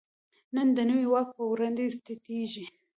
نن 0.55 0.67
د 0.77 0.79
نوي 0.89 1.07
واک 1.13 1.27
په 1.37 1.43
وړاندې 1.51 1.83
ټیټېږي. 2.05 2.65